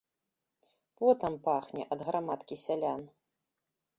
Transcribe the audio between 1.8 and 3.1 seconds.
ад грамадкі сялян.